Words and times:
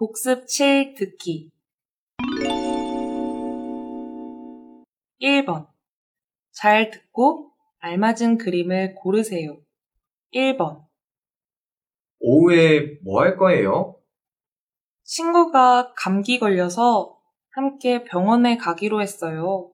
복습 0.00 0.48
7 0.48 0.94
듣기 0.94 1.50
1번 5.20 5.66
잘 6.52 6.90
듣고 6.90 7.52
알맞은 7.80 8.38
그림을 8.38 8.94
고르세요. 8.94 9.60
1번 10.32 10.86
오후에 12.20 12.98
뭐 13.04 13.20
할 13.20 13.36
거예요? 13.36 13.96
친구가 15.04 15.92
감기 15.94 16.38
걸려서 16.38 17.18
함께 17.50 18.02
병원에 18.02 18.56
가기로 18.56 19.02
했어요. 19.02 19.70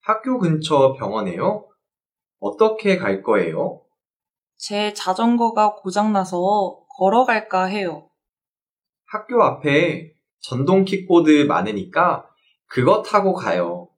학교 0.00 0.38
근처 0.38 0.94
병원에요? 0.94 1.68
어떻게 2.38 2.96
갈 2.96 3.22
거예요? 3.22 3.82
제 4.56 4.94
자전거가 4.94 5.74
고장나서 5.74 6.86
걸어갈까 6.96 7.66
해요. 7.66 8.08
학교 9.12 9.42
앞에 9.42 10.14
전동 10.40 10.86
킥보드 10.86 11.44
많으니까 11.44 12.26
그거 12.64 13.02
타고 13.02 13.34
가요. 13.34 13.90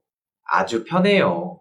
아주 0.42 0.82
편해요. 0.84 1.60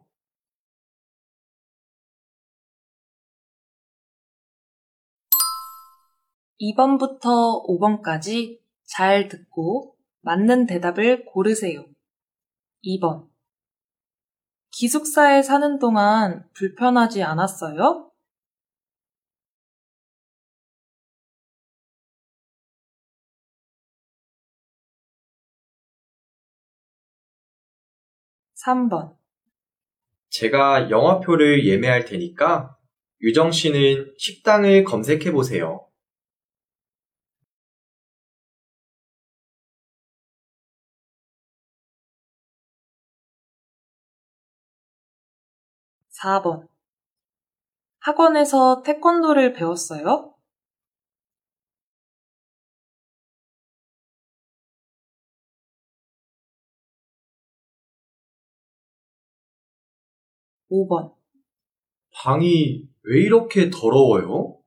2번부터 6.60 7.64
5번까지 7.68 8.60
잘 8.86 9.28
듣고 9.28 9.98
맞는 10.22 10.66
대답을 10.66 11.26
고르세요. 11.26 11.86
2번. 12.84 13.30
기숙사에 14.72 15.44
사는 15.44 15.78
동안 15.78 16.50
불편하지 16.56 17.22
않았어요? 17.22 18.13
3번. 28.56 29.16
제가 30.30 30.90
영화표를 30.90 31.66
예매할 31.66 32.06
테니까 32.06 32.76
유정 33.22 33.52
씨는 33.52 34.14
식당을 34.18 34.84
검색해 34.84 35.32
보세요. 35.32 35.88
4번. 46.24 46.68
학원에서 48.00 48.82
태권도를 48.84 49.54
배웠어요? 49.54 50.33
5번. 60.72 61.14
방이 62.14 62.88
왜 63.04 63.22
이렇게 63.22 63.70
더러워요? 63.70 64.64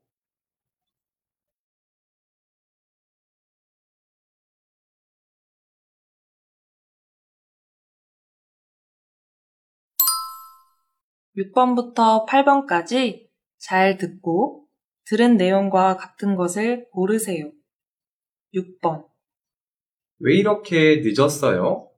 6번부터 11.36 12.26
8번까지 12.26 13.28
잘 13.58 13.98
듣고 13.98 14.66
들은 15.04 15.36
내용과 15.36 15.96
같은 15.96 16.34
것을 16.34 16.88
고르세요. 16.90 17.52
6번. 18.54 19.06
왜 20.18 20.36
이렇게 20.36 21.02
늦었어요? 21.04 21.90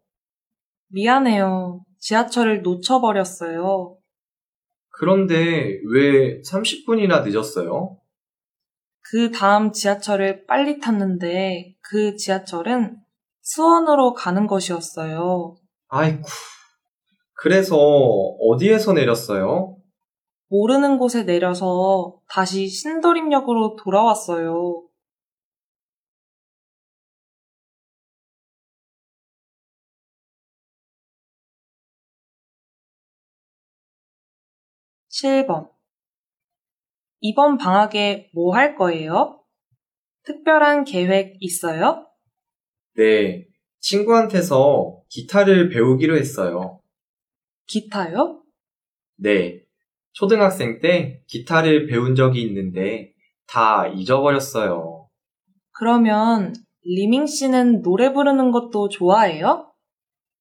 미안해요. 0.89 1.85
지하철을 1.99 2.63
놓쳐버렸어요. 2.63 3.97
그런데 4.91 5.81
왜 5.93 6.41
30분이나 6.41 7.25
늦었어요? 7.25 7.99
그 9.01 9.31
다음 9.31 9.73
지하철을 9.73 10.47
빨리 10.47 10.81
탔는데 10.81 11.75
그 11.81 12.17
지하철은 12.17 12.97
수원으로 13.43 14.13
가는 14.13 14.47
것이었어요. 14.47 15.57
아이쿠. 15.89 16.23
그래서 17.35 17.77
어디에서 17.79 18.93
내렸어요? 18.93 19.77
모르는 20.49 20.99
곳에 20.99 21.25
내려서 21.25 22.19
다시 22.29 22.67
신도림역으로 22.67 23.77
돌아왔어요. 23.77 24.83
(7번) 35.11 35.71
이번 37.21 37.59
방학에 37.59 38.31
뭐 38.35 38.55
할 38.55 38.77
거예요? 38.77 39.43
특별한 40.25 40.85
계획 40.85 41.37
있어요? 41.41 42.07
네, 42.97 43.47
친구한테서 43.81 45.03
기타를 45.09 45.71
배우기로 45.71 46.17
했어요. 46.17 46.81
기타요? 47.67 48.43
네, 49.17 49.63
초등학생 50.13 50.81
때 50.81 51.23
기타를 51.27 51.87
배운 51.87 52.15
적이 52.15 52.43
있는데 52.43 53.13
다 53.47 53.87
잊어버렸어요. 53.89 55.09
그러면 55.73 56.53
리밍 56.85 57.27
씨는 57.27 57.83
노래 57.83 58.13
부르는 58.13 58.51
것도 58.51 58.89
좋아해요? 58.89 59.73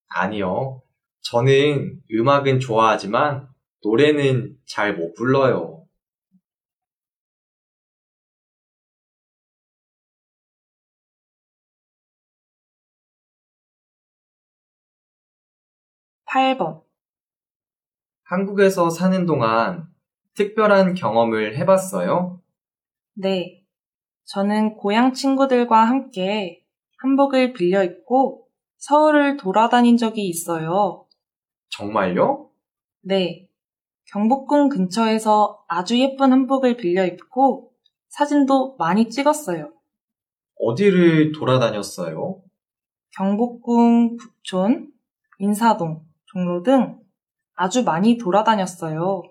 아니요. 0.09 0.81
저는 1.21 2.01
음악은 2.11 2.59
좋아하지만 2.59 3.47
노래는 3.87 4.57
잘 4.65 4.97
못 4.97 5.13
불러요. 5.13 5.85
8번. 16.25 16.81
한국에서 18.23 18.89
사는 18.89 19.25
동안 19.25 19.87
특별한 20.35 20.95
경험을 20.95 21.57
해봤어요? 21.57 22.41
네. 23.13 23.63
저는 24.25 24.75
고향 24.75 25.13
친구들과 25.13 25.85
함께 25.85 26.61
한복을 26.97 27.53
빌려 27.53 27.85
입고 27.85 28.49
서울을 28.79 29.37
돌아다닌 29.37 29.95
적이 29.95 30.27
있어요. 30.27 31.07
정말요? 31.69 32.49
네. 32.99 33.46
경복궁 34.11 34.69
근처에서 34.69 35.63
아주 35.67 35.99
예쁜 35.99 36.31
한복을 36.31 36.77
빌려 36.77 37.05
입고 37.05 37.71
사진도 38.07 38.75
많이 38.77 39.09
찍었어요. 39.09 39.71
어디를 40.59 41.33
돌아다녔어요? 41.33 42.41
경복궁 43.17 44.17
북촌, 44.17 44.91
인사동, 45.39 46.05
종로 46.25 46.63
등 46.63 46.99
아주 47.55 47.83
많이 47.83 48.17
돌아다녔어요. 48.17 49.23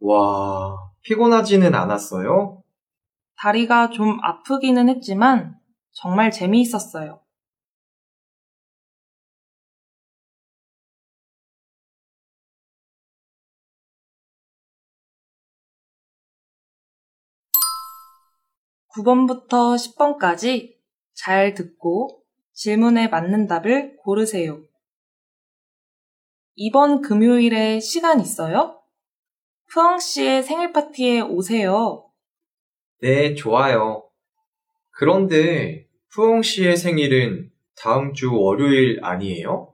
와, 0.00 0.76
피곤하지는 1.02 1.74
않았어요? 1.74 2.62
다리가 3.38 3.90
좀 3.90 4.18
아프기는 4.22 4.88
했지만 4.88 5.56
정말 5.92 6.30
재미있었어요. 6.30 7.20
(9번부터 18.94 19.76
10번까지) 19.76 20.74
잘 21.14 21.54
듣고 21.54 22.22
질문에 22.52 23.08
맞는 23.08 23.46
답을 23.46 23.96
고르세요. 23.96 24.62
이번 26.54 27.00
금요일에 27.00 27.80
시간 27.80 28.20
있어요? 28.20 28.80
푸엉 29.72 29.98
씨의 29.98 30.42
생일 30.42 30.72
파티에 30.72 31.22
오세요. 31.22 32.10
네, 33.00 33.34
좋아요. 33.34 34.04
그런데 34.90 35.88
푸엉 36.10 36.42
씨의 36.42 36.76
생일은 36.76 37.50
다음 37.74 38.12
주 38.12 38.34
월요일 38.34 39.02
아니에요? 39.02 39.72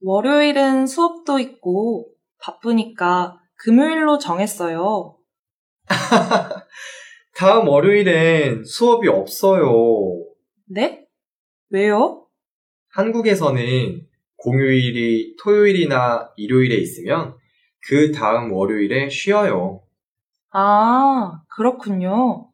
월요일은 0.00 0.86
수업도 0.86 1.38
있고 1.38 2.08
바쁘니까 2.40 3.38
금요일로 3.56 4.18
정했어요. 4.18 5.18
다음 7.42 7.66
월요일엔 7.66 8.62
수업이 8.62 9.08
없어요. 9.08 9.66
네? 10.68 11.04
왜요? 11.70 12.28
한국에서는 12.92 14.06
공휴일이 14.36 15.34
토요일이나 15.42 16.30
일요일에 16.36 16.76
있으면 16.76 17.34
그 17.88 18.12
다음 18.12 18.52
월요일에 18.52 19.08
쉬어요. 19.08 19.82
아, 20.52 21.42
그렇군요. 21.48 22.52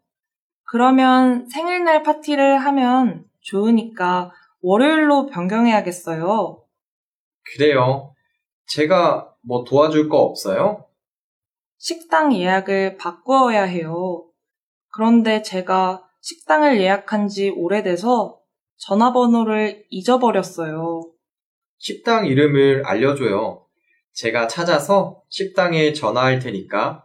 그러면 0.64 1.46
생일날 1.50 2.02
파티를 2.02 2.56
하면 2.56 3.26
좋으니까 3.42 4.32
월요일로 4.62 5.26
변경해야겠어요. 5.26 6.64
그래요. 7.44 8.14
제가 8.64 9.34
뭐 9.42 9.64
도와줄 9.64 10.08
거 10.08 10.16
없어요? 10.16 10.86
식당 11.76 12.32
예약을 12.32 12.96
바꾸어야 12.96 13.64
해요. 13.64 14.27
그런데 14.92 15.42
제가 15.42 16.04
식당을 16.20 16.80
예약한 16.80 17.28
지 17.28 17.50
오래돼서 17.50 18.40
전화번호를 18.76 19.84
잊어버렸어요. 19.90 21.12
식당 21.78 22.26
이름을 22.26 22.84
알려줘요. 22.84 23.64
제가 24.12 24.48
찾아서 24.48 25.22
식당에 25.28 25.92
전화할 25.92 26.38
테니까 26.38 27.04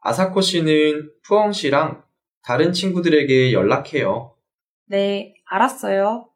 아사코 0.00 0.40
씨는 0.40 1.10
푸엉 1.22 1.52
씨랑 1.52 2.02
다른 2.42 2.72
친구들에게 2.72 3.52
연락해요. 3.52 4.34
네, 4.86 5.34
알았어요. 5.46 6.28